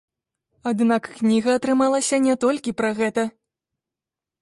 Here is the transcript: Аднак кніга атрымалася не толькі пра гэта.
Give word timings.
Аднак 0.71 1.09
кніга 1.19 1.49
атрымалася 1.61 2.21
не 2.27 2.35
толькі 2.47 2.77
пра 2.83 2.89
гэта. 3.01 3.31